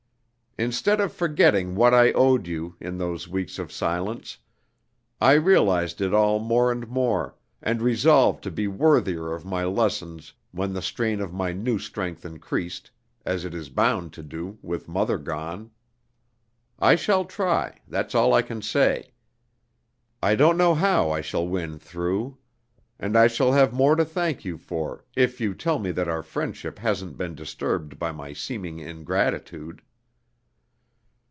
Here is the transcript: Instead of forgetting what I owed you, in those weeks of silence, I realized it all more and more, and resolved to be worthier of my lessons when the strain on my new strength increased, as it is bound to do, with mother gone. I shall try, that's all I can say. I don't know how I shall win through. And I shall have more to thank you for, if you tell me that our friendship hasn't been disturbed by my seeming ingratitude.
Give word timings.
Instead 0.57 0.99
of 0.99 1.13
forgetting 1.13 1.75
what 1.75 1.93
I 1.93 2.11
owed 2.11 2.45
you, 2.45 2.75
in 2.81 2.97
those 2.97 3.25
weeks 3.25 3.57
of 3.57 3.71
silence, 3.71 4.37
I 5.21 5.31
realized 5.31 6.01
it 6.01 6.13
all 6.13 6.39
more 6.39 6.73
and 6.73 6.85
more, 6.89 7.37
and 7.61 7.81
resolved 7.81 8.43
to 8.43 8.51
be 8.51 8.67
worthier 8.67 9.31
of 9.33 9.45
my 9.45 9.63
lessons 9.63 10.33
when 10.51 10.73
the 10.73 10.81
strain 10.81 11.21
on 11.21 11.33
my 11.33 11.53
new 11.53 11.79
strength 11.79 12.25
increased, 12.25 12.91
as 13.25 13.45
it 13.45 13.53
is 13.55 13.69
bound 13.69 14.11
to 14.11 14.23
do, 14.23 14.57
with 14.61 14.89
mother 14.89 15.17
gone. 15.17 15.71
I 16.79 16.95
shall 16.97 17.23
try, 17.23 17.79
that's 17.87 18.13
all 18.13 18.33
I 18.33 18.41
can 18.41 18.61
say. 18.61 19.13
I 20.21 20.35
don't 20.35 20.57
know 20.57 20.75
how 20.75 21.11
I 21.11 21.21
shall 21.21 21.47
win 21.47 21.79
through. 21.79 22.37
And 22.99 23.17
I 23.17 23.27
shall 23.27 23.53
have 23.53 23.71
more 23.71 23.95
to 23.95 24.03
thank 24.03 24.43
you 24.43 24.57
for, 24.57 25.05
if 25.15 25.39
you 25.39 25.53
tell 25.53 25.79
me 25.79 25.91
that 25.91 26.09
our 26.09 26.21
friendship 26.21 26.77
hasn't 26.77 27.17
been 27.17 27.35
disturbed 27.35 27.97
by 27.97 28.11
my 28.11 28.33
seeming 28.33 28.79
ingratitude. 28.79 29.81